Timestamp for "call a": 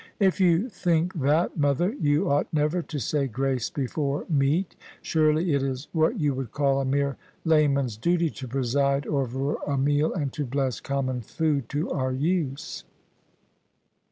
6.51-6.85